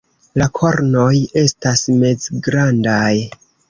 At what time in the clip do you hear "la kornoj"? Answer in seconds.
0.41-1.13